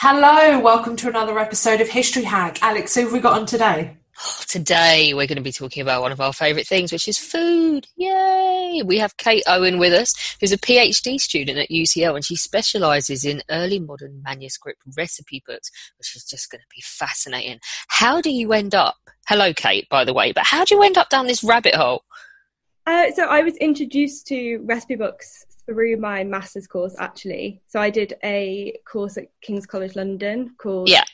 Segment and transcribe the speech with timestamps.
[0.00, 2.62] Hello, welcome to another episode of History Hack.
[2.62, 3.96] Alex, who have we got on today?
[4.46, 7.84] Today, we're going to be talking about one of our favourite things, which is food.
[7.96, 8.80] Yay!
[8.86, 13.24] We have Kate Owen with us, who's a PhD student at UCL, and she specialises
[13.24, 17.58] in early modern manuscript recipe books, which is just going to be fascinating.
[17.88, 18.94] How do you end up?
[19.26, 22.04] Hello, Kate, by the way, but how do you end up down this rabbit hole?
[22.86, 27.60] Uh, so I was introduced to recipe books through my master's course actually.
[27.68, 31.04] So I did a course at King's College London called Yeah.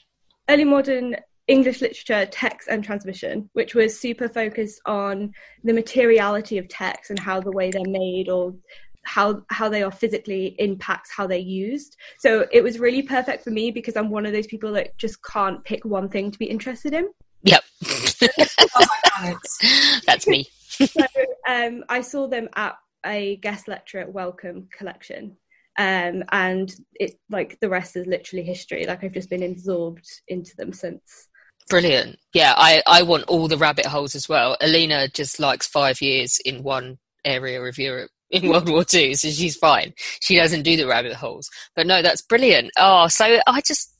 [0.48, 1.16] Early Modern
[1.48, 5.32] English Literature Text and Transmission, which was super focused on
[5.62, 8.55] the materiality of text and how the way they're made or
[9.02, 11.97] how how they are physically impacts how they're used.
[12.19, 15.22] So it was really perfect for me because I'm one of those people that just
[15.25, 17.08] can't pick one thing to be interested in.
[17.42, 17.62] Yep.
[18.77, 19.38] Oh,
[20.06, 20.48] That's me.
[20.69, 21.05] so
[21.47, 25.36] um, I saw them at a guest lecture at Wellcome Collection.
[25.77, 28.86] Um, and it like the rest is literally history.
[28.86, 31.28] Like I've just been absorbed into them since.
[31.69, 32.19] Brilliant.
[32.34, 34.56] Yeah, I, I want all the rabbit holes as well.
[34.60, 39.28] Alina just likes five years in one area of Europe in World War Two, so
[39.28, 39.94] she's fine.
[40.20, 41.48] She doesn't do the rabbit holes.
[41.75, 42.70] But no, that's brilliant.
[42.78, 43.94] Oh, so I just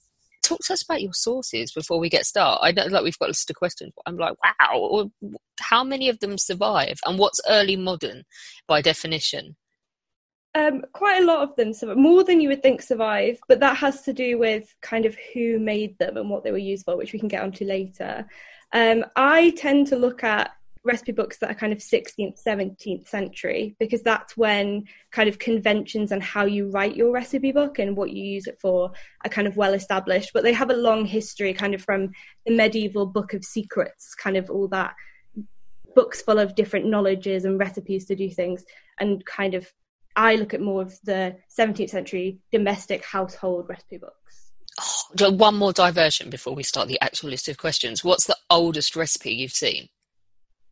[0.44, 2.62] talk to us about your sources before we get started.
[2.62, 3.93] I know like we've got a list of questions.
[4.06, 5.10] I'm like, wow,
[5.60, 6.99] how many of them survive?
[7.06, 8.25] And what's early modern
[8.69, 9.56] by definition?
[10.56, 13.38] Um, quite a lot of them, so more than you would think, survive.
[13.49, 16.59] But that has to do with kind of who made them and what they were
[16.59, 18.26] used for, which we can get onto later.
[18.72, 20.53] Um, I tend to look at
[20.84, 26.12] recipe books that are kind of 16th, 17th century because that's when kind of conventions
[26.12, 28.93] and how you write your recipe book and what you use it for
[29.25, 30.31] are kind of well established.
[30.34, 32.11] But they have a long history, kind of from
[32.44, 34.94] the medieval Book of Secrets, kind of all that
[35.94, 38.65] books full of different knowledges and recipes to do things,
[39.00, 39.73] and kind of
[40.17, 44.53] I look at more of the 17th century domestic household recipe books.
[44.81, 48.05] Oh, one more diversion before we start the actual list of questions.
[48.05, 49.89] What's the oldest recipe you've seen?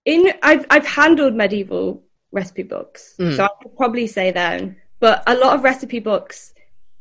[0.05, 2.03] In I've I've handled medieval
[2.33, 3.37] recipe books, Mm.
[3.37, 4.77] so I could probably say then.
[5.01, 6.55] But a lot of recipe books,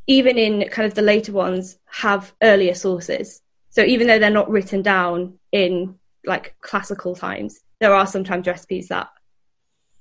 [0.06, 3.40] even in kind of the later ones, have earlier sources.
[3.70, 8.88] So even though they're not written down in like classical times, there are sometimes recipes
[8.88, 9.08] that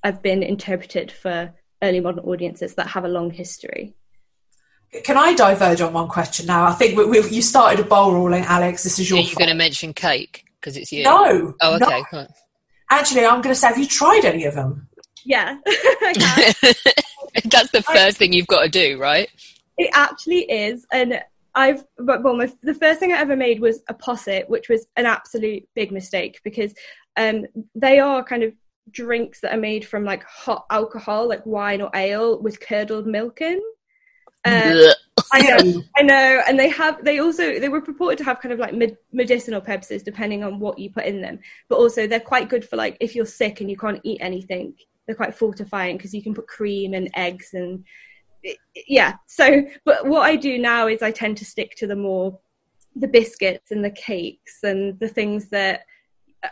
[0.04, 3.94] have been interpreted for early modern audiences that have a long history.
[5.04, 6.66] Can I diverge on one question now?
[6.66, 8.84] I think we, we, you started a bowl rolling, Alex.
[8.84, 9.18] This is your.
[9.18, 9.40] Are your you fault.
[9.40, 11.04] going to mention cake because it's you?
[11.04, 11.54] No.
[11.62, 12.04] Oh, okay.
[12.12, 12.28] fine.
[12.92, 14.88] Actually, I'm going to say, have you tried any of them?
[15.26, 15.58] Yeah,
[17.46, 19.30] That's the first thing you've got to do, right?
[19.78, 21.22] It actually is, and
[21.56, 24.88] I've but well, my, the first thing I ever made was a posset, which was
[24.98, 26.74] an absolute big mistake because
[27.18, 28.54] um, they are kind of
[28.90, 33.42] drinks that are made from like hot alcohol, like wine or ale, with curdled milk
[33.42, 33.62] in.
[34.44, 34.94] Um,
[35.34, 37.04] I know, I know, and they have.
[37.04, 40.60] They also they were purported to have kind of like med- medicinal purposes, depending on
[40.60, 41.40] what you put in them.
[41.70, 44.74] But also, they're quite good for like if you're sick and you can't eat anything.
[45.06, 47.84] They're quite fortifying because you can put cream and eggs and
[48.88, 49.16] yeah.
[49.28, 52.40] So, but what I do now is I tend to stick to the more
[52.96, 55.82] the biscuits and the cakes and the things that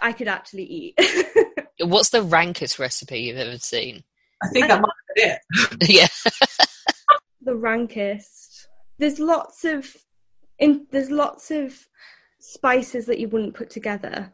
[0.02, 1.00] I could actually eat.
[1.82, 4.04] What's the rankest recipe you've ever seen?
[4.44, 5.40] I think that might be it.
[5.90, 6.66] yeah.
[7.50, 8.68] The rankest.
[9.00, 9.96] There's lots of
[10.60, 11.88] in there's lots of
[12.40, 14.32] spices that you wouldn't put together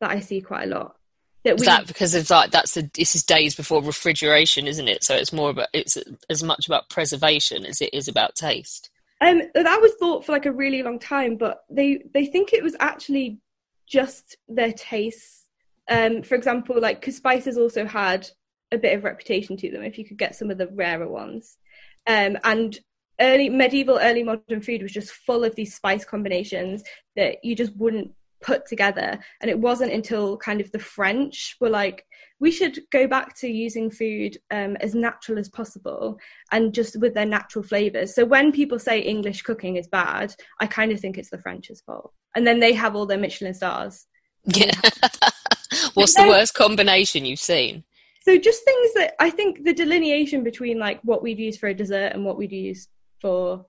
[0.00, 0.96] that I see quite a lot.
[1.44, 4.88] That Is we that because of like that's the this is days before refrigeration, isn't
[4.88, 5.04] it?
[5.04, 5.96] So it's more about it's
[6.28, 8.90] as much about preservation as it is about taste.
[9.20, 12.64] um that was thought for like a really long time, but they they think it
[12.64, 13.38] was actually
[13.86, 15.44] just their tastes.
[15.88, 18.28] Um, for example, like because spices also had
[18.72, 21.58] a bit of reputation to them if you could get some of the rarer ones.
[22.06, 22.78] Um, and
[23.20, 26.82] early medieval, early modern food was just full of these spice combinations
[27.16, 28.12] that you just wouldn't
[28.42, 29.18] put together.
[29.40, 32.04] And it wasn't until kind of the French were like,
[32.38, 36.18] we should go back to using food um, as natural as possible
[36.52, 38.14] and just with their natural flavors.
[38.14, 41.80] So when people say English cooking is bad, I kind of think it's the French's
[41.80, 42.12] fault.
[42.34, 44.06] And then they have all their Michelin stars.
[44.44, 44.72] Yeah.
[45.94, 47.84] What's the worst combination you've seen?
[48.26, 51.74] So just things that I think the delineation between like what we'd use for a
[51.74, 52.88] dessert and what we'd use
[53.20, 53.64] for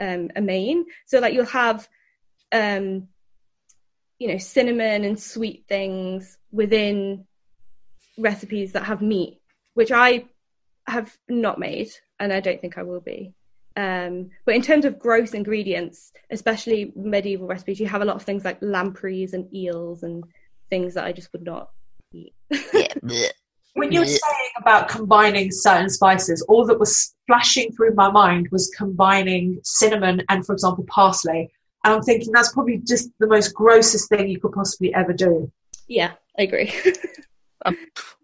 [0.00, 0.84] um, a main.
[1.06, 1.88] So like you'll have
[2.50, 3.06] um,
[4.18, 7.24] you know cinnamon and sweet things within
[8.18, 9.40] recipes that have meat,
[9.74, 10.24] which I
[10.88, 13.32] have not made and I don't think I will be.
[13.76, 18.24] Um, but in terms of gross ingredients, especially medieval recipes, you have a lot of
[18.24, 20.24] things like lampreys and eels and
[20.68, 21.70] things that I just would not
[22.12, 22.34] eat.
[23.74, 28.70] when you're saying about combining certain spices, all that was flashing through my mind was
[28.76, 31.50] combining cinnamon and, for example, parsley.
[31.84, 35.50] And I'm thinking that's probably just the most grossest thing you could possibly ever do.
[35.86, 36.72] Yeah, I agree.
[37.64, 37.76] um,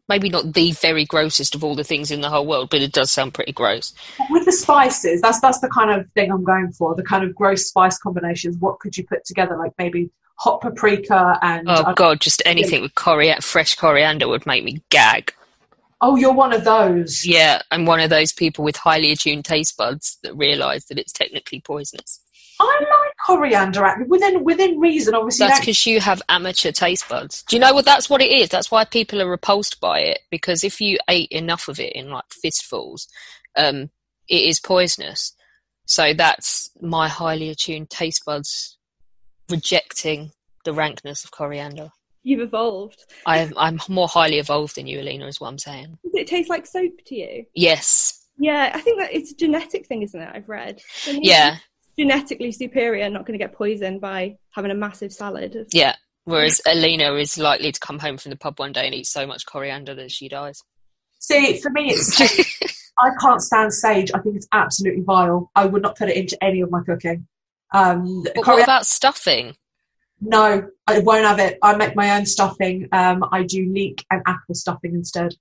[0.08, 2.92] maybe not the very grossest of all the things in the whole world, but it
[2.92, 3.94] does sound pretty gross.
[4.30, 6.94] With the spices, that's that's the kind of thing I'm going for.
[6.94, 8.56] The kind of gross spice combinations.
[8.58, 9.56] What could you put together?
[9.56, 14.64] Like maybe hot paprika and oh god, just anything with coriander, fresh coriander would make
[14.64, 15.32] me gag.
[16.00, 17.26] Oh, you're one of those.
[17.26, 21.12] Yeah, I'm one of those people with highly attuned taste buds that realise that it's
[21.12, 22.20] technically poisonous.
[22.58, 25.14] I like coriander within within reason.
[25.14, 27.42] Obviously, that's because you have amateur taste buds.
[27.42, 27.84] Do you know what?
[27.84, 28.48] That's what it is.
[28.48, 32.10] That's why people are repulsed by it because if you ate enough of it in
[32.10, 33.08] like fistfuls,
[33.56, 33.90] um,
[34.28, 35.34] it is poisonous.
[35.86, 38.78] So that's my highly attuned taste buds
[39.50, 40.32] rejecting
[40.64, 41.90] the rankness of coriander.
[42.26, 43.04] You've evolved.
[43.24, 45.96] I I'm more highly evolved than you, Alina, is what I'm saying.
[46.02, 47.44] Does it taste like soap to you?
[47.54, 48.26] Yes.
[48.38, 50.30] Yeah, I think that it's a genetic thing, isn't it?
[50.34, 50.80] I've read.
[51.06, 51.58] yeah
[51.98, 55.56] genetically superior, not going to get poisoned by having a massive salad.
[55.72, 55.94] Yeah.
[56.24, 59.26] Whereas Alina is likely to come home from the pub one day and eat so
[59.26, 60.60] much coriander that she dies.
[61.20, 62.20] See, for me, it's
[62.98, 64.10] I can't stand sage.
[64.12, 65.50] I think it's absolutely vile.
[65.54, 67.26] I would not put it into any of my cooking.
[67.72, 69.56] Um, but coriander- what about stuffing?
[70.20, 71.58] No, I won't have it.
[71.62, 72.88] I make my own stuffing.
[72.92, 75.34] Um, I do leek and apple stuffing instead.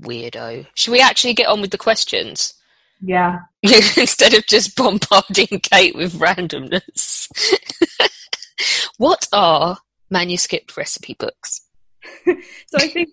[0.00, 0.66] Weirdo.
[0.74, 2.54] Should we actually get on with the questions?
[3.00, 3.40] Yeah.
[3.62, 7.28] Instead of just bombarding Kate with randomness.
[8.96, 9.78] what are
[10.10, 11.62] manuscript recipe books?
[12.24, 13.10] so I think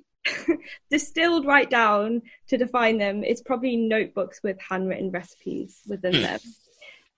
[0.91, 6.21] distilled right down to define them it's probably notebooks with handwritten recipes within hmm.
[6.21, 6.39] them.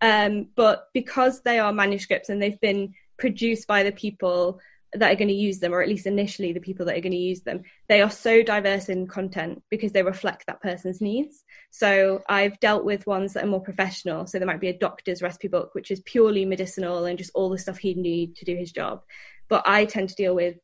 [0.04, 4.60] Um, but because they are manuscripts and they've been produced by the people
[4.94, 7.14] that are going to use them, or at least initially the people that are going
[7.14, 11.46] to use them, they are so diverse in content because they reflect that person's needs.
[11.70, 14.28] So I've dealt with ones that are more professional.
[14.28, 17.50] So there might be a doctor's recipe book, which is purely medicinal and just all
[17.50, 19.04] the stuff he'd need to do his job.
[19.48, 20.58] But I tend to deal with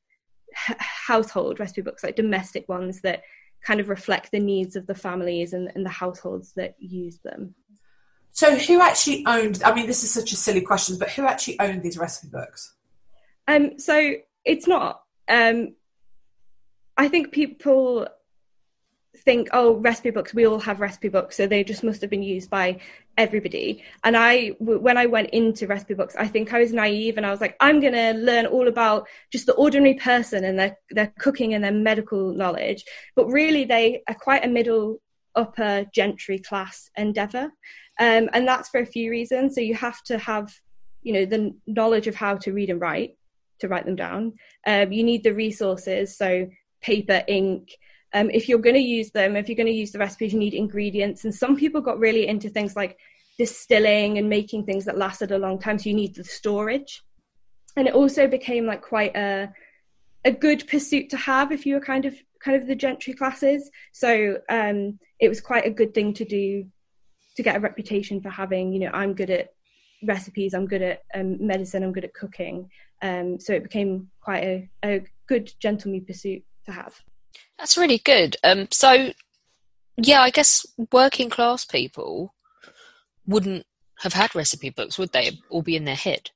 [0.54, 3.22] household recipe books, like domestic ones that
[3.64, 7.56] kind of reflect the needs of the families and, and the households that use them.
[8.38, 9.64] So who actually owned?
[9.66, 12.76] I mean, this is such a silly question, but who actually owned these recipe books?
[13.48, 14.14] Um, so
[14.46, 15.02] it's not.
[15.28, 15.74] Um,
[16.96, 18.08] I think people
[19.26, 22.22] think, oh, recipe books, we all have recipe books, so they just must have been
[22.22, 22.80] used by
[23.18, 23.84] everybody.
[24.04, 27.32] And I, when I went into recipe books, I think I was naive and I
[27.32, 31.12] was like, I'm going to learn all about just the ordinary person and their, their
[31.18, 32.86] cooking and their medical knowledge.
[33.16, 35.02] But really, they are quite a middle
[35.38, 37.52] upper gentry class endeavor.
[38.00, 39.56] Um, and that's for a few reasons.
[39.56, 40.54] So you have to have,
[41.04, 43.18] you know, the knowledge of how to read and write
[43.60, 44.34] to write them down.
[44.66, 46.48] Um, you need the resources, so
[46.82, 47.70] paper, ink.
[48.14, 50.40] Um, if you're going to use them, if you're going to use the recipes, you
[50.40, 51.24] need ingredients.
[51.24, 52.98] And some people got really into things like
[53.38, 55.78] distilling and making things that lasted a long time.
[55.78, 57.04] So you need the storage.
[57.76, 59.50] And it also became like quite a
[60.26, 62.14] a good pursuit to have if you were kind of
[62.44, 63.70] kind of the gentry classes.
[63.94, 66.66] So um, it was quite a good thing to do
[67.36, 68.74] to get a reputation for having.
[68.74, 69.50] You know, I'm good at
[70.04, 70.54] recipes.
[70.54, 71.84] I'm good at um, medicine.
[71.84, 72.70] I'm good at cooking.
[73.02, 77.00] Um, so it became quite a, a good gentleman pursuit to have.
[77.60, 78.38] That's really good.
[78.44, 79.12] Um, so,
[79.98, 82.34] yeah, I guess working class people
[83.26, 83.66] wouldn't
[84.00, 85.40] have had recipe books, would they?
[85.50, 86.32] All be in their head.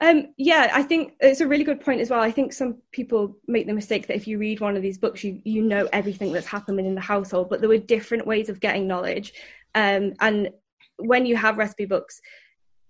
[0.00, 2.20] Um, yeah, I think it's a really good point as well.
[2.20, 5.22] I think some people make the mistake that if you read one of these books,
[5.22, 8.60] you you know everything that's happened in the household, but there were different ways of
[8.60, 9.32] getting knowledge.
[9.74, 10.50] Um, and
[10.96, 12.20] when you have recipe books,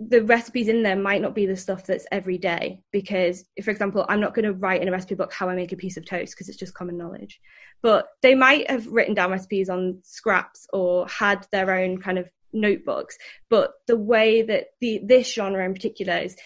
[0.00, 4.04] the recipes in there might not be the stuff that's every day because for example
[4.08, 6.04] i'm not going to write in a recipe book how i make a piece of
[6.04, 7.40] toast because it's just common knowledge
[7.80, 12.28] but they might have written down recipes on scraps or had their own kind of
[12.54, 13.18] notebooks.
[13.50, 16.36] But the way that the this genre in particular is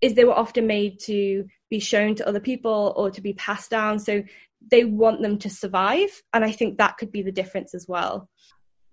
[0.00, 3.70] is they were often made to be shown to other people or to be passed
[3.70, 3.98] down.
[3.98, 4.22] So
[4.70, 6.10] they want them to survive.
[6.32, 8.28] And I think that could be the difference as well.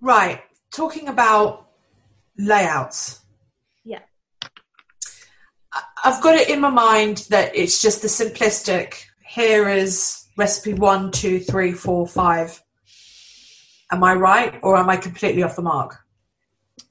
[0.02, 0.42] Right.
[0.72, 1.68] Talking about
[2.38, 3.22] layouts.
[3.84, 4.02] Yeah.
[6.04, 11.12] I've got it in my mind that it's just the simplistic here is recipe one,
[11.12, 12.62] two, three, four, five.
[13.92, 15.98] Am I right or am I completely off the mark?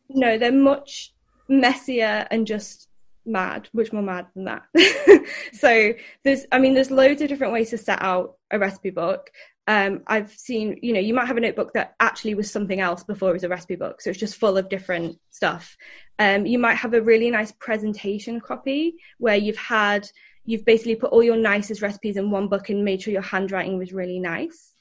[0.08, 1.12] No, they're much
[1.49, 2.86] messier and just
[3.26, 4.62] mad, much more mad than that.
[5.52, 5.92] so
[6.25, 9.30] there's, I mean, there's loads of different ways to set out a recipe book.
[9.68, 13.02] Um, I've seen, you know, you might have a notebook that actually was something else
[13.02, 15.76] before it was a recipe book, so it's just full of different stuff.
[16.18, 20.09] Um, you might have a really nice presentation copy where you've had,
[20.45, 23.76] you've basically put all your nicest recipes in one book and made sure your handwriting
[23.76, 24.73] was really nice.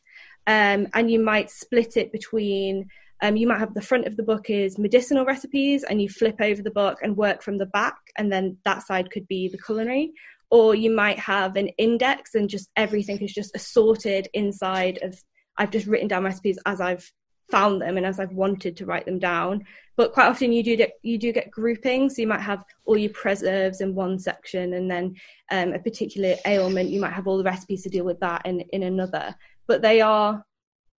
[0.48, 2.90] Um, and you might split it between
[3.22, 6.36] um, you might have the front of the book is medicinal recipes, and you flip
[6.42, 9.58] over the book and work from the back, and then that side could be the
[9.58, 10.12] culinary.
[10.52, 15.18] Or you might have an index, and just everything is just assorted inside of.
[15.58, 17.10] I've just written down recipes as I've
[17.50, 19.64] found them and as I've wanted to write them down.
[19.96, 22.16] But quite often you do get, you do get groupings.
[22.16, 25.16] So you might have all your preserves in one section, and then
[25.52, 26.90] um, a particular ailment.
[26.90, 29.34] You might have all the recipes to deal with that in in another.
[29.68, 30.44] But they are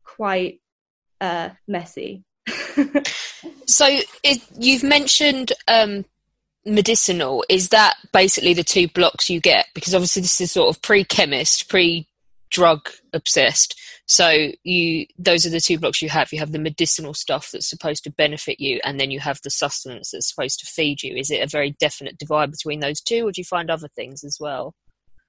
[0.03, 0.61] quite
[1.21, 2.25] uh, messy.
[3.67, 3.87] so
[4.23, 6.05] it, you've mentioned um,
[6.65, 7.45] medicinal.
[7.49, 9.67] Is that basically the two blocks you get?
[9.75, 13.81] Because obviously this is sort of pre-chemist, pre-drug obsessed.
[14.09, 16.33] So you those are the two blocks you have.
[16.33, 19.51] You have the medicinal stuff that's supposed to benefit you, and then you have the
[19.51, 21.17] sustenance that's supposed to feed you.
[21.17, 24.23] Is it a very definite divide between those two, or do you find other things
[24.23, 24.75] as well?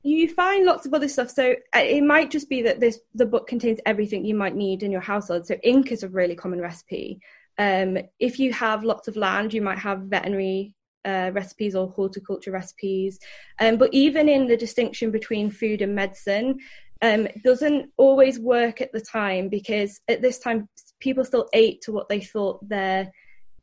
[0.08, 1.30] You find lots of other stuff.
[1.30, 4.84] So uh, it might just be that this the book contains everything you might need
[4.84, 5.46] in your household.
[5.46, 7.20] So ink is a really common recipe.
[7.58, 10.74] Um, if you have lots of land, you might have veterinary
[11.04, 13.20] uh, recipes or horticulture recipes.
[13.60, 16.60] Um, but even in the distinction between food and medicine,
[17.02, 21.92] um, doesn't always work at the time because at this time people still ate to
[21.92, 23.12] what they thought their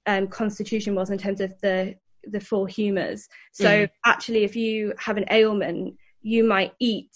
[0.06, 1.94] um, constitution was in terms of the
[2.26, 3.28] the four humours.
[3.52, 3.90] So mm.
[4.04, 5.94] actually, if you have an ailment,
[6.24, 7.10] you might eat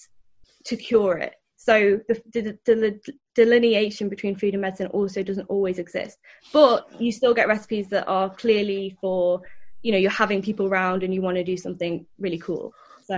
[0.64, 1.34] to cure it.
[1.56, 3.00] So the, the, the,
[3.34, 6.18] delineation between food and medicine also doesn't always exist.
[6.52, 9.42] But you still get recipes that are clearly for,
[9.82, 12.74] you know, you're having people around and you want to do something really cool.
[13.06, 13.16] So,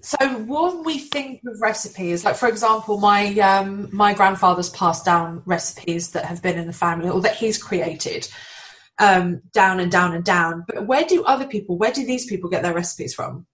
[0.00, 5.42] so when we think of recipes, like for example, my um, my grandfather's passed down
[5.46, 8.26] recipes that have been in the family or that he's created
[8.98, 10.64] um, down and down and down.
[10.66, 13.46] But where do other people, where do these people get their recipes from?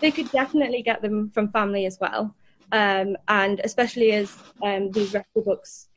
[0.00, 2.34] They could definitely get them from family as well.
[2.72, 5.88] Um, and especially as um, these recipe books,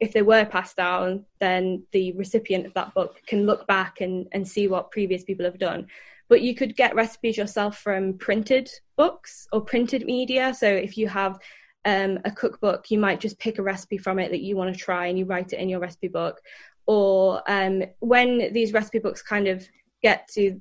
[0.00, 4.26] if they were passed down, then the recipient of that book can look back and,
[4.32, 5.86] and see what previous people have done.
[6.28, 10.52] But you could get recipes yourself from printed books or printed media.
[10.52, 11.38] So if you have
[11.84, 14.78] um, a cookbook, you might just pick a recipe from it that you want to
[14.78, 16.40] try and you write it in your recipe book.
[16.86, 19.66] Or um, when these recipe books kind of
[20.02, 20.60] get to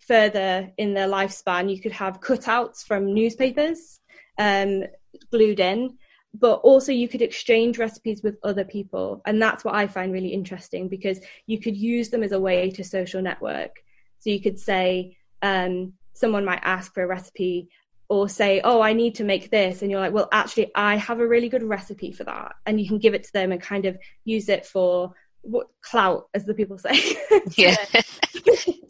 [0.00, 4.00] further in their lifespan, you could have cutouts from newspapers
[4.38, 4.84] um,
[5.30, 5.96] glued in,
[6.34, 9.20] but also you could exchange recipes with other people.
[9.26, 12.70] And that's what I find really interesting because you could use them as a way
[12.70, 13.76] to social network.
[14.20, 17.68] So you could say, um, someone might ask for a recipe
[18.08, 19.82] or say, Oh, I need to make this.
[19.82, 22.54] And you're like, Well, actually, I have a really good recipe for that.
[22.66, 26.28] And you can give it to them and kind of use it for what clout,
[26.34, 27.16] as the people say.
[27.56, 27.76] yeah.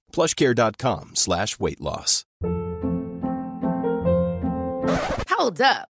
[0.11, 2.25] plushcare.com slash weight loss.
[5.29, 5.89] Hold up.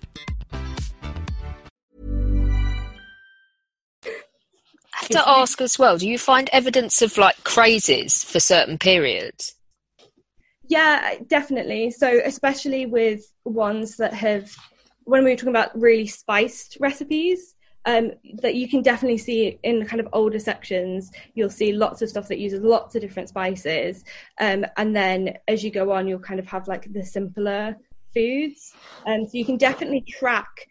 [5.11, 9.55] to ask as well do you find evidence of like crazes for certain periods?
[10.67, 11.91] Yeah, definitely.
[11.91, 14.55] So, especially with ones that have,
[15.03, 19.79] when we were talking about really spiced recipes, um, that you can definitely see in
[19.79, 23.27] the kind of older sections, you'll see lots of stuff that uses lots of different
[23.27, 24.05] spices.
[24.39, 27.75] Um, and then as you go on, you'll kind of have like the simpler
[28.13, 28.73] foods.
[29.05, 30.67] And um, so you can definitely track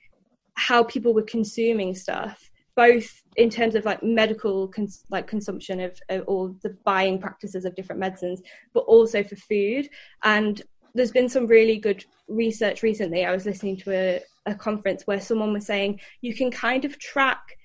[0.55, 5.99] how people were consuming stuff both in terms of like medical cons- like consumption of,
[6.09, 9.89] of all the buying practices of different medicines but also for food.
[10.23, 10.61] And
[10.95, 13.25] there's been some really good research recently.
[13.25, 16.99] I was listening to a, a conference where someone was saying you can kind of
[16.99, 17.57] track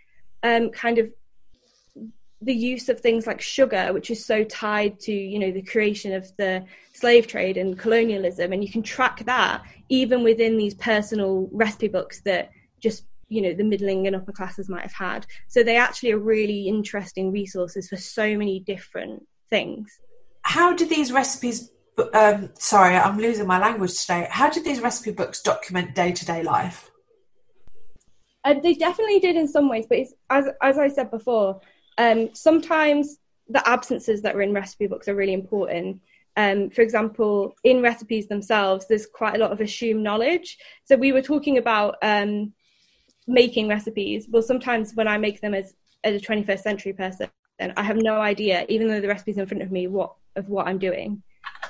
[0.44, 1.10] um, kind of
[2.42, 6.14] the use of things like sugar which is so tied to you know the creation
[6.14, 11.50] of the slave trade and colonialism and you can track that even within these personal
[11.52, 15.26] recipe books that just you know the middling and upper classes might have had.
[15.48, 20.00] So they actually are really interesting resources for so many different things.
[20.44, 21.72] How do these recipes
[22.14, 24.28] um, sorry i'm losing my language today.
[24.30, 26.92] How did these recipe books document day-to-day life?
[28.44, 31.62] Uh, they definitely did in some ways but as, as i said before
[31.98, 33.18] um, sometimes
[33.48, 36.02] the absences that are in recipe books are really important.
[36.38, 40.58] Um, for example, in recipes themselves, there's quite a lot of assumed knowledge.
[40.84, 42.54] So we were talking about um,
[43.28, 47.30] making recipes well sometimes when i make them as, as a 21st century person
[47.60, 50.50] then I have no idea, even though the recipe's in front of me, what of
[50.50, 51.24] what I'm doing,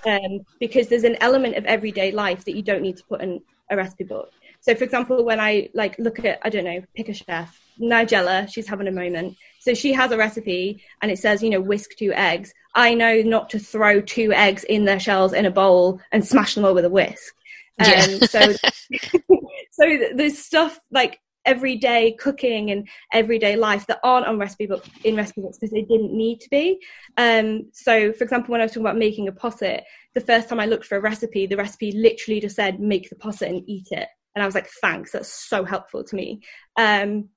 [0.06, 3.42] um, because there's an element of everyday life that you don't need to put in
[3.70, 4.32] a recipe book.
[4.62, 8.52] So, for example, when I like look at, I don't know, pick a chef, Nigella,
[8.52, 9.38] she's having a moment.
[9.60, 12.52] So she has a recipe, and it says, you know, whisk two eggs.
[12.74, 16.56] I know not to throw two eggs in their shells in a bowl and smash
[16.56, 17.36] them all with a whisk.
[17.80, 18.06] Um, yeah.
[18.28, 18.54] so,
[19.72, 25.16] so there's stuff like everyday cooking and everyday life that aren't on recipe book in
[25.16, 26.80] recipe books because they didn't need to be.
[27.18, 30.60] Um, so, for example, when I was talking about making a posset, the first time
[30.60, 33.88] I looked for a recipe, the recipe literally just said make the posset and eat
[33.92, 36.41] it, and I was like, thanks, that's so helpful to me.
[36.78, 37.30] Um,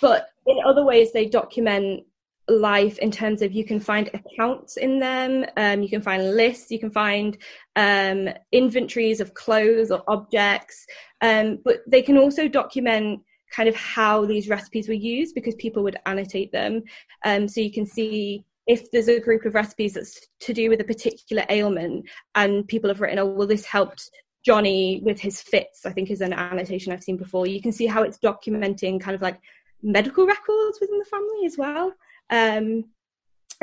[0.00, 2.04] but in other ways, they document
[2.50, 6.70] life in terms of you can find accounts in them, um, you can find lists,
[6.70, 7.38] you can find
[7.76, 10.86] um, inventories of clothes or objects,
[11.20, 15.82] um, but they can also document kind of how these recipes were used because people
[15.82, 16.82] would annotate them.
[17.24, 20.80] Um, so you can see if there's a group of recipes that's to do with
[20.80, 24.10] a particular ailment and people have written, oh, well, this helped
[24.44, 27.46] Johnny with his fits, I think is an annotation I've seen before.
[27.46, 29.40] You can see how it's documenting kind of like
[29.82, 31.92] medical records within the family as well.
[32.30, 32.84] Um,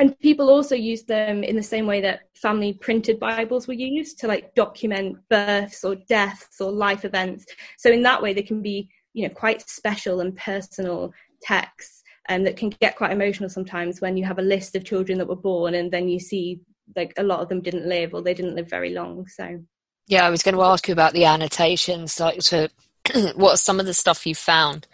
[0.00, 4.20] and people also use them in the same way that family printed bibles were used
[4.20, 7.46] to like document births or deaths or life events.
[7.78, 12.40] So in that way they can be you know quite special and personal texts and
[12.40, 15.26] um, that can get quite emotional sometimes when you have a list of children that
[15.26, 16.60] were born and then you see
[16.94, 19.60] like a lot of them didn't live or they didn't live very long so.
[20.06, 22.68] Yeah i was going to ask you about the annotations like so
[23.34, 24.86] what are some of the stuff you found?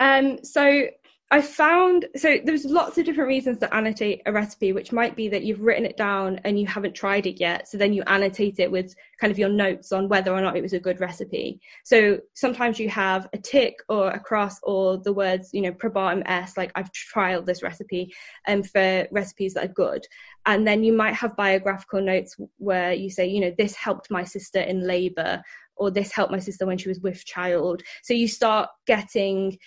[0.00, 0.86] Um so
[1.32, 5.30] I found so there's lots of different reasons to annotate a recipe, which might be
[5.30, 7.66] that you've written it down and you haven't tried it yet.
[7.66, 10.62] So then you annotate it with kind of your notes on whether or not it
[10.62, 11.58] was a good recipe.
[11.84, 16.22] So sometimes you have a tick or a cross or the words, you know, probatum
[16.26, 18.12] est, like I've trialed this recipe,
[18.46, 20.06] and um, for recipes that are good.
[20.44, 24.24] And then you might have biographical notes where you say, you know, this helped my
[24.24, 25.42] sister in labor
[25.82, 27.82] or this helped my sister when she was with child.
[28.02, 29.58] So you start getting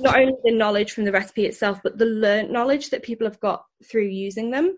[0.00, 3.38] not only the knowledge from the recipe itself, but the learnt knowledge that people have
[3.40, 4.76] got through using them,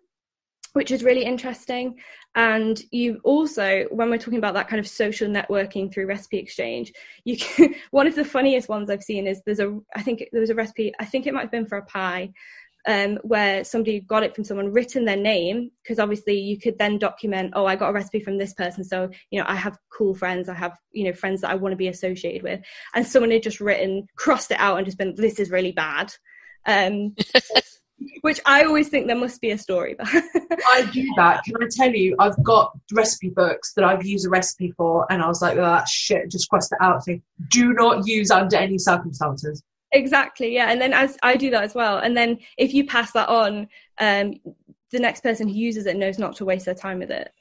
[0.75, 1.97] which is really interesting.
[2.35, 6.93] And you also, when we're talking about that kind of social networking through recipe exchange,
[7.25, 10.41] you can, one of the funniest ones I've seen is there's a, I think there
[10.41, 12.33] was a recipe, I think it might have been for a pie,
[12.87, 16.99] um, where somebody got it from someone, written their name, because obviously you could then
[16.99, 18.85] document, oh, I got a recipe from this person.
[18.85, 21.73] So, you know, I have cool friends, I have, you know, friends that I want
[21.73, 22.61] to be associated with.
[22.95, 26.13] And someone had just written, crossed it out and just been, this is really bad.
[26.67, 27.15] Um,
[28.21, 30.25] which I always think there must be a story behind.
[30.69, 31.45] I do that.
[31.45, 35.23] Can I tell you, I've got recipe books that I've used a recipe for, and
[35.23, 37.05] I was like, oh, that shit, just crossed it out.
[37.05, 37.19] So
[37.49, 39.63] do not use under any circumstances.
[39.95, 40.71] Exactly, yeah.
[40.71, 41.99] And then as I do that as well.
[41.99, 44.35] And then if you pass that on, um,
[44.91, 47.33] the next person who uses it knows not to waste their time with it.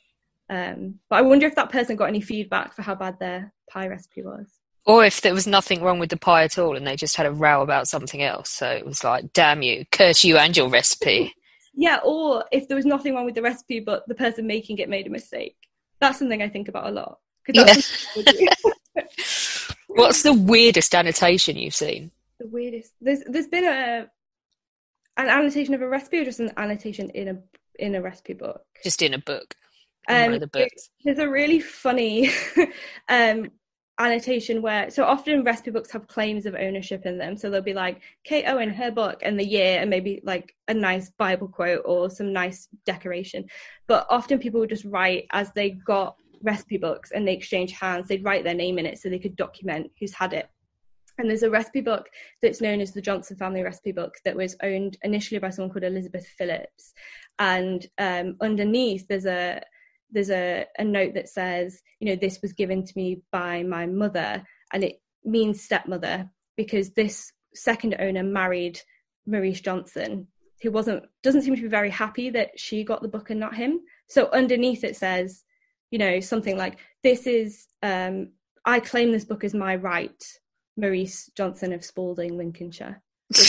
[0.49, 3.87] Um, but I wonder if that person got any feedback for how bad their pie
[3.87, 4.47] recipe was.
[4.85, 7.25] Or if there was nothing wrong with the pie at all and they just had
[7.25, 8.49] a row about something else.
[8.51, 11.33] So it was like, damn you, curse you and your recipe.
[11.73, 14.89] yeah, or if there was nothing wrong with the recipe but the person making it
[14.89, 15.55] made a mistake.
[15.99, 17.19] That's something I think about a lot.
[17.47, 17.73] Yeah.
[19.87, 22.11] What's the weirdest annotation you've seen?
[22.43, 22.93] The weirdest.
[23.01, 24.07] There's there's been a
[25.17, 27.37] an annotation of a recipe or just an annotation in a
[27.79, 28.61] in a recipe book.
[28.83, 29.55] Just in a book.
[30.09, 30.69] Um, the
[31.05, 32.29] there's a really funny
[33.09, 33.49] um,
[33.99, 37.75] annotation where so often recipe books have claims of ownership in them so they'll be
[37.75, 41.83] like kate owen her book and the year and maybe like a nice bible quote
[41.85, 43.45] or some nice decoration
[43.87, 48.07] but often people would just write as they got recipe books and they exchange hands
[48.07, 50.49] they'd write their name in it so they could document who's had it
[51.17, 52.09] and there's a recipe book
[52.41, 55.83] that's known as the johnson family recipe book that was owned initially by someone called
[55.83, 56.93] elizabeth phillips
[57.39, 59.61] and um, underneath there's a
[60.13, 63.85] there's a, a note that says, you know, this was given to me by my
[63.85, 68.79] mother, and it means stepmother because this second owner married
[69.25, 70.27] Maurice Johnson,
[70.61, 73.55] who wasn't doesn't seem to be very happy that she got the book and not
[73.55, 73.81] him.
[74.07, 75.43] So underneath it says,
[75.91, 78.31] you know, something like, "This is um,
[78.65, 80.23] I claim this book as my right,
[80.77, 83.01] Maurice Johnson of Spalding, Lincolnshire."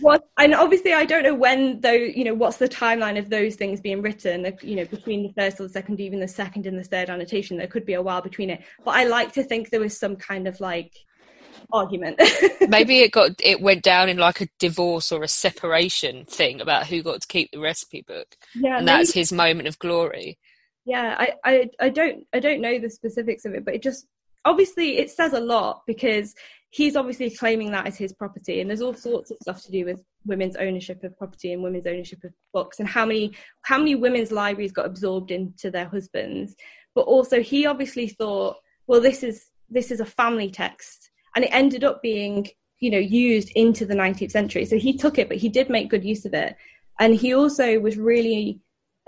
[0.00, 3.56] what and obviously i don't know when though you know what's the timeline of those
[3.56, 6.78] things being written you know between the first or the second even the second and
[6.78, 8.62] the third annotation there could be a while between it.
[8.84, 10.92] But i like to think there was some kind of like
[11.72, 12.20] argument.
[12.68, 16.86] Maybe it got it went down in like a divorce or a separation thing about
[16.86, 18.36] who got to keep the recipe book.
[18.54, 20.38] Yeah and maybe, that's his moment of glory.
[20.84, 24.06] Yeah I, I i don't i don't know the specifics of it but it just
[24.44, 26.34] obviously it says a lot because
[26.70, 29.84] he's obviously claiming that as his property and there's all sorts of stuff to do
[29.84, 33.94] with women's ownership of property and women's ownership of books and how many how many
[33.94, 36.54] women's libraries got absorbed into their husbands.
[36.94, 41.52] But also he obviously thought well this is this is a family text and it
[41.52, 42.48] ended up being
[42.80, 44.64] you know used into the 19th century.
[44.64, 46.56] So he took it but he did make good use of it.
[46.98, 48.60] And he also was really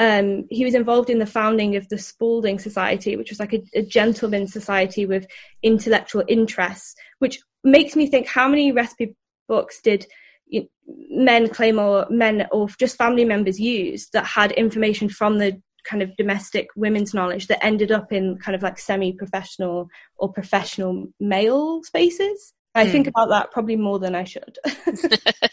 [0.02, 3.62] um, he was involved in the founding of the Spalding Society, which was like a,
[3.72, 5.28] a gentleman's society with
[5.62, 9.14] intellectual interests, which makes me think how many recipe
[9.46, 10.04] books did
[10.46, 10.66] you,
[11.08, 16.02] men claim or men or just family members use that had information from the kind
[16.02, 19.86] of domestic women's knowledge that ended up in kind of like semi-professional
[20.16, 22.52] or professional male spaces.
[22.74, 23.10] I think hmm.
[23.10, 24.58] about that probably more than I should.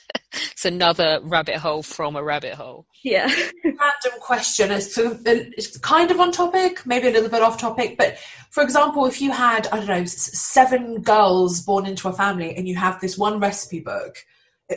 [0.60, 2.86] it's another rabbit hole from a rabbit hole.
[3.02, 3.28] Yeah.
[3.64, 7.98] Random question as to it's kind of on topic, maybe a little bit off topic,
[7.98, 8.18] but
[8.50, 12.68] for example, if you had I don't know seven girls born into a family and
[12.68, 14.18] you have this one recipe book,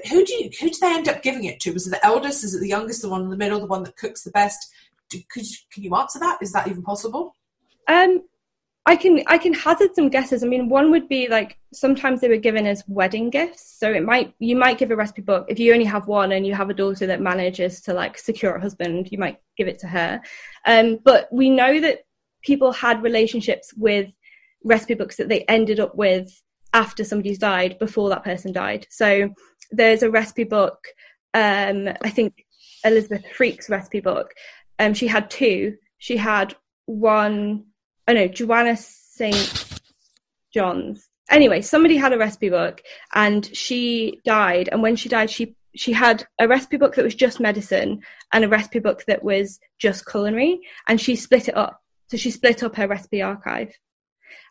[0.08, 1.72] who do you who do they end up giving it to?
[1.72, 2.44] Was it the eldest?
[2.44, 3.02] Is it the youngest?
[3.02, 3.58] The one in the middle?
[3.58, 4.72] The one that cooks the best?
[5.08, 6.38] Do, could you, can you answer that?
[6.40, 7.34] Is that even possible?
[7.88, 8.22] Um,
[8.84, 10.42] I can I can hazard some guesses.
[10.42, 13.78] I mean, one would be like sometimes they were given as wedding gifts.
[13.78, 16.44] So it might you might give a recipe book if you only have one and
[16.44, 19.78] you have a daughter that manages to like secure a husband, you might give it
[19.80, 20.20] to her.
[20.66, 22.00] Um, but we know that
[22.42, 24.10] people had relationships with
[24.64, 26.42] recipe books that they ended up with
[26.74, 28.86] after somebody's died before that person died.
[28.90, 29.32] So
[29.70, 30.88] there's a recipe book.
[31.34, 32.44] Um, I think
[32.84, 34.32] Elizabeth Freke's recipe book.
[34.78, 35.76] Um, she had two.
[35.98, 37.66] She had one
[38.12, 39.81] oh no, Johanna St.
[40.53, 41.09] John's.
[41.31, 42.83] Anyway, somebody had a recipe book
[43.14, 44.68] and she died.
[44.70, 48.03] And when she died, she she had a recipe book that was just medicine
[48.35, 51.81] and a recipe book that was just culinary, and she split it up.
[52.09, 53.72] So she split up her recipe archive.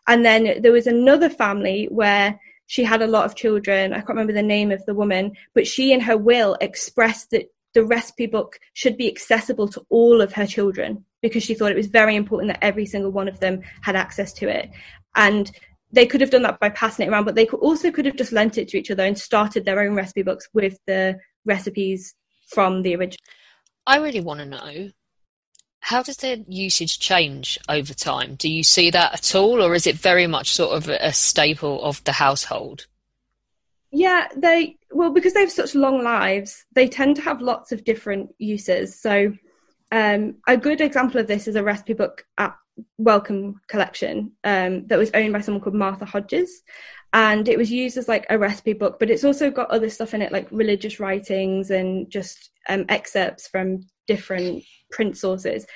[0.08, 3.92] And then there was another family where she had a lot of children.
[3.92, 7.52] I can't remember the name of the woman, but she in her will expressed that
[7.72, 11.76] the recipe book should be accessible to all of her children because she thought it
[11.76, 14.70] was very important that every single one of them had access to it.
[15.14, 15.50] And
[15.92, 18.16] they could have done that by passing it around, but they could also could have
[18.16, 22.14] just lent it to each other and started their own recipe books with the recipes
[22.48, 23.18] from the original.
[23.86, 24.90] I really want to know
[25.80, 28.36] how does their usage change over time?
[28.36, 31.82] Do you see that at all, or is it very much sort of a staple
[31.82, 32.86] of the household?
[33.90, 37.84] Yeah, they well because they have such long lives, they tend to have lots of
[37.84, 38.98] different uses.
[38.98, 39.34] So
[39.92, 42.56] um, a good example of this is a recipe book at
[42.98, 46.62] Wellcome Collection um, that was owned by someone called Martha Hodges.
[47.12, 50.14] And it was used as like a recipe book, but it's also got other stuff
[50.14, 55.66] in it, like religious writings and just um, excerpts from different print sources.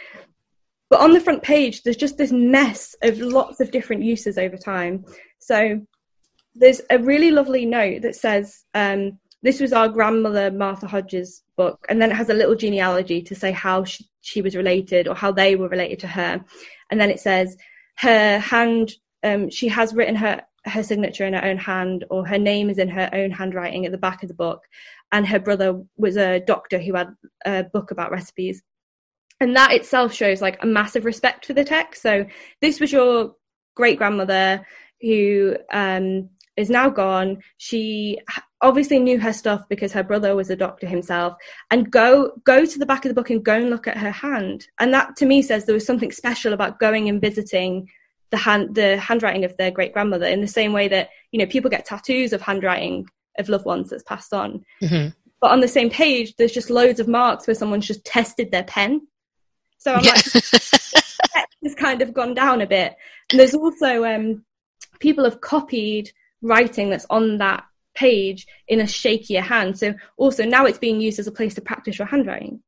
[0.89, 4.57] But on the front page, there's just this mess of lots of different uses over
[4.57, 5.05] time.
[5.41, 5.83] So
[6.55, 11.87] there's a really lovely note that says, um, this was our grandmother Martha Hodges book,
[11.89, 15.15] and then it has a little genealogy to say how she, she was related or
[15.15, 16.45] how they were related to her,
[16.91, 17.57] and then it says
[17.99, 18.95] her hand.
[19.23, 22.79] Um, she has written her her signature in her own hand, or her name is
[22.79, 24.63] in her own handwriting at the back of the book,
[25.13, 27.09] and her brother was a doctor who had
[27.45, 28.63] a book about recipes,
[29.41, 32.03] and that itself shows like a massive respect for the text.
[32.03, 32.27] So
[32.61, 33.37] this was your
[33.77, 34.67] great grandmother
[35.01, 37.43] who um, is now gone.
[37.59, 38.19] She
[38.63, 41.35] obviously knew her stuff because her brother was a doctor himself
[41.71, 44.11] and go go to the back of the book and go and look at her
[44.11, 47.89] hand and that to me says there was something special about going and visiting
[48.31, 51.47] the hand the handwriting of their great grandmother in the same way that you know
[51.47, 53.07] people get tattoos of handwriting
[53.39, 55.09] of loved ones that's passed on Mm-hmm.
[55.41, 58.65] but on the same page there's just loads of marks where someone's just tested their
[58.65, 59.07] pen
[59.79, 60.13] so i'm Yeah.
[61.35, 62.97] like has kind of gone down a bit.
[63.31, 64.45] And there's also um,
[65.01, 66.11] people have copied
[66.43, 67.65] writing that's on that
[67.97, 69.79] page in a shakier hand.
[69.79, 72.63] So also now it's being used as a place to practice your handwriting.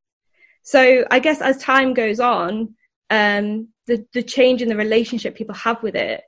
[0.63, 2.75] So I guess as time goes on,
[3.11, 6.23] um, the the change in the relationship people have with it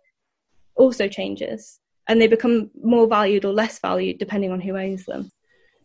[0.75, 5.31] also changes, and they become more valued or less valued depending on who owns them.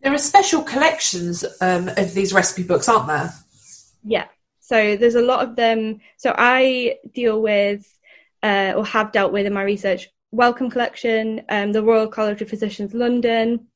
[0.02, 3.32] There are special collections um, of these recipe books, aren't there?
[4.04, 4.26] Yeah.
[4.60, 6.00] So there's a lot of them.
[6.16, 7.86] So I deal with,
[8.42, 12.50] uh, or have dealt with in my research, Wellcome Collection, um, the Royal College of
[12.50, 13.66] Physicians London.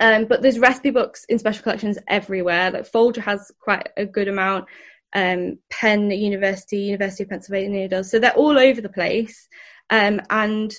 [0.00, 2.70] Um, but there's recipe books in special collections everywhere.
[2.70, 4.66] Like Folger has quite a good amount.
[5.14, 8.10] Um, Penn University, University of Pennsylvania does.
[8.10, 9.48] So they're all over the place.
[9.90, 10.74] Um, and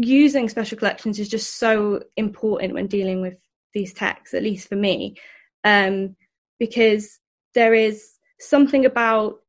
[0.00, 3.34] using special collections is just so important when dealing with
[3.74, 5.16] these texts, at least for me,
[5.64, 6.16] um,
[6.58, 7.18] because
[7.54, 9.41] there is something about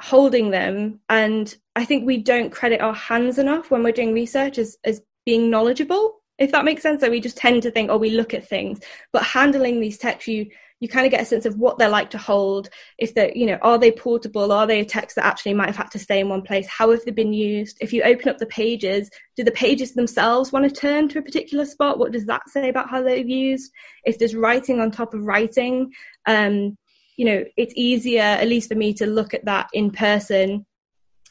[0.00, 1.00] holding them.
[1.08, 5.00] And i think we don't credit our hands enough when we're doing research as, as
[5.24, 7.02] being knowledgeable if that makes sense.
[7.02, 8.80] So we just tend to think oh we look at things.
[9.12, 10.46] But handling these texts you
[10.80, 12.70] you kind of get a sense of what they're like to hold.
[12.96, 14.50] If they're you know are they portable?
[14.50, 16.66] Are they a text that actually might have had to stay in one place?
[16.66, 17.76] How have they been used?
[17.80, 21.22] If you open up the pages do the pages themselves want to turn to a
[21.22, 21.98] particular spot?
[21.98, 23.70] What does that say about how they've used?
[24.04, 25.92] If there's writing on top of writing
[26.26, 26.76] um,
[27.20, 30.64] you know it's easier at least for me to look at that in person.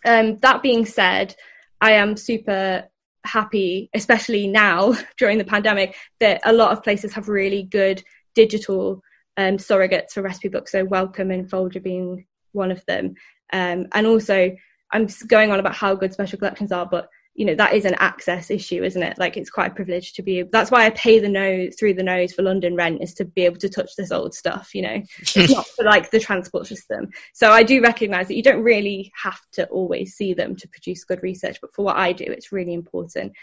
[0.05, 1.35] Um, that being said
[1.81, 2.87] i am super
[3.25, 8.01] happy especially now during the pandemic that a lot of places have really good
[8.35, 9.01] digital
[9.35, 10.71] um, surrogates for recipe books.
[10.71, 13.15] So wellcome and folger being one of them.
[13.51, 14.55] Um, and also
[14.91, 17.95] i'm going on about how good special collections are but you know that is an
[17.99, 19.17] access issue isn't it?
[19.17, 22.03] Like it's quite a privilege to be that's why i pay the nose through the
[22.03, 25.01] nose for london rent is to be able to touch this old stuff you know?
[25.35, 27.09] It's not for like the transport system.
[27.33, 31.03] So i do recognize that you don't really have to always see them to produce
[31.03, 33.33] good research but for what i do it's really important.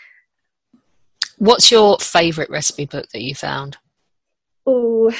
[1.38, 3.78] What's your favourite recipe book that you found?
[4.66, 5.14] oh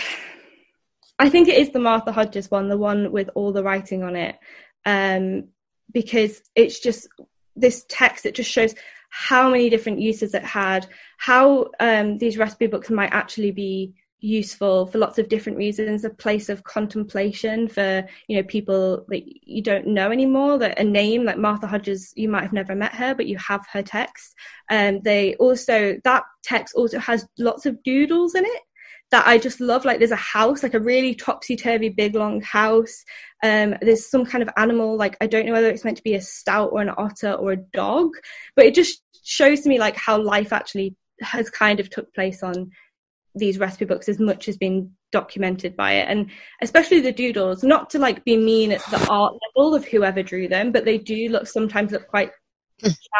[1.18, 4.16] i think it is the martha hodges one the one with all the writing on
[4.16, 4.36] it.
[4.84, 5.48] Um
[5.92, 7.08] because it's just
[7.56, 8.74] this text that just shows
[9.10, 10.86] how many different uses it had,
[11.18, 16.10] how um, these recipe books might actually be useful for lots of different reasons a
[16.10, 21.22] place of contemplation for you know people that you don't know anymore that a name
[21.22, 24.34] like martha hodges you might have never met her but you have her text.
[24.70, 28.62] And um, they also that text also has lots of doodles in it
[29.10, 29.84] that I just love.
[29.84, 33.04] Like there's a house, like a really topsy turvy, big long house.
[33.42, 36.14] Um, there's some kind of animal, like I don't know whether it's meant to be
[36.14, 38.10] a stoat or an otter or a dog,
[38.54, 42.42] but it just shows to me like how life actually has kind of took place
[42.42, 42.70] on
[43.34, 46.30] these recipe books as much as been documented by it and
[46.62, 50.48] especially the doodles not to like be mean at the art level of whoever drew
[50.48, 52.30] them but they do look sometimes look quite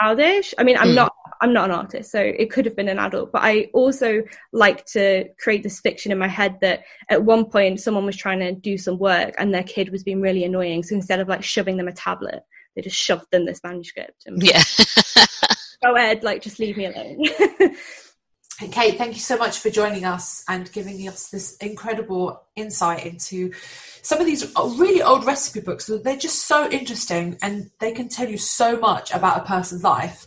[0.00, 0.94] childish i mean i'm Mm.
[0.96, 4.22] not i'm not an artist so it could have been an adult but i also
[4.52, 8.38] like to create this fiction in my head that at one point someone was trying
[8.40, 11.42] to do some work and their kid was being really annoying so instead of like
[11.42, 12.42] shoving them a tablet
[12.74, 14.62] they just shoved them this manuscript and Yeah.
[15.84, 17.22] go ahead like just leave me alone
[18.60, 23.04] And Kate, thank you so much for joining us and giving us this incredible insight
[23.04, 23.52] into
[24.00, 25.86] some of these really old recipe books.
[25.86, 30.26] They're just so interesting and they can tell you so much about a person's life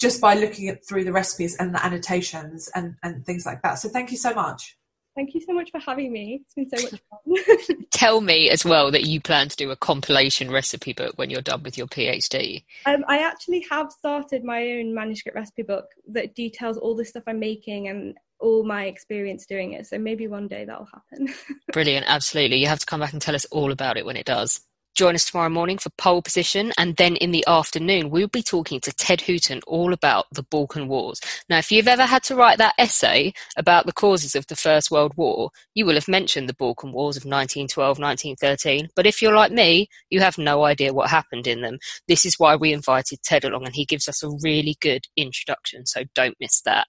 [0.00, 3.74] just by looking at through the recipes and the annotations and, and things like that.
[3.74, 4.77] So thank you so much.
[5.18, 8.64] Thank you so much for having me it's been so much fun Tell me as
[8.64, 11.86] well that you plan to do a compilation recipe book when you're done with your
[11.86, 12.62] PhD.
[12.86, 17.24] Um, I actually have started my own manuscript recipe book that details all the stuff
[17.26, 19.86] I'm making and all my experience doing it.
[19.86, 21.34] So maybe one day that'll happen.
[21.72, 22.58] Brilliant, absolutely.
[22.58, 24.60] You have to come back and tell us all about it when it does.
[24.98, 28.80] Join us tomorrow morning for pole position, and then in the afternoon, we'll be talking
[28.80, 31.20] to Ted Hooton all about the Balkan Wars.
[31.48, 34.90] Now, if you've ever had to write that essay about the causes of the First
[34.90, 38.88] World War, you will have mentioned the Balkan Wars of 1912 1913.
[38.96, 41.78] But if you're like me, you have no idea what happened in them.
[42.08, 45.86] This is why we invited Ted along, and he gives us a really good introduction,
[45.86, 46.88] so don't miss that.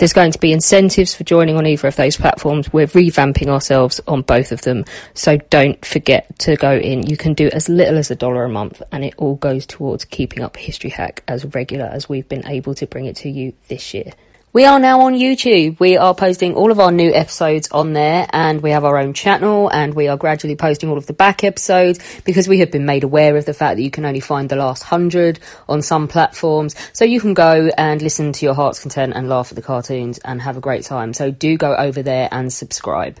[0.00, 2.72] there's going to be incentives for joining on either of those platforms.
[2.72, 4.86] We're revamping ourselves on both of them.
[5.12, 7.06] So don't forget to go in.
[7.06, 10.06] You can do as little as a dollar a month and it all goes towards
[10.06, 13.52] keeping up History Hack as regular as we've been able to bring it to you
[13.68, 14.12] this year.
[14.52, 15.78] We are now on YouTube.
[15.78, 19.14] We are posting all of our new episodes on there and we have our own
[19.14, 22.84] channel and we are gradually posting all of the back episodes because we have been
[22.84, 26.08] made aware of the fact that you can only find the last hundred on some
[26.08, 26.74] platforms.
[26.92, 30.18] So you can go and listen to your heart's content and laugh at the cartoons
[30.18, 31.14] and have a great time.
[31.14, 33.20] So do go over there and subscribe.